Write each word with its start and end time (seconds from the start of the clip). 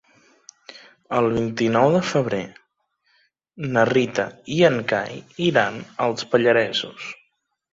El 1.17 1.27
vint-i-nou 1.33 1.89
de 1.95 2.01
febrer 2.13 2.39
na 3.75 3.83
Rita 3.91 4.25
i 4.57 4.59
en 4.71 4.81
Cai 4.93 5.23
iran 5.51 5.79
als 6.07 6.27
Pallaresos. 6.33 7.09